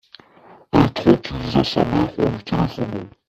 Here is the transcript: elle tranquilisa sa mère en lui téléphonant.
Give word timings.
elle 0.71 0.91
tranquilisa 0.93 1.63
sa 1.63 1.85
mère 1.85 2.11
en 2.17 2.31
lui 2.35 2.43
téléphonant. 2.43 3.07